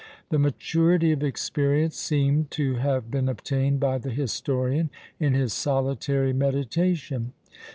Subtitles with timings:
[0.29, 4.89] The maturity of experience seemed to have been obtained by the historian
[5.19, 7.33] in his solitary meditation.